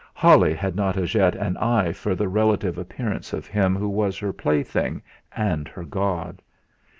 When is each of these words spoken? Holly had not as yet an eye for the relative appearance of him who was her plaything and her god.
Holly 0.15 0.55
had 0.55 0.75
not 0.75 0.97
as 0.97 1.13
yet 1.13 1.35
an 1.35 1.57
eye 1.57 1.91
for 1.91 2.15
the 2.15 2.27
relative 2.27 2.79
appearance 2.79 3.33
of 3.33 3.45
him 3.45 3.75
who 3.75 3.87
was 3.87 4.17
her 4.17 4.33
plaything 4.33 5.03
and 5.31 5.67
her 5.67 5.83
god. 5.83 6.41